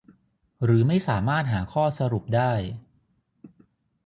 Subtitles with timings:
[0.63, 2.51] หรือไม่สามารถหาข้อสรุปได้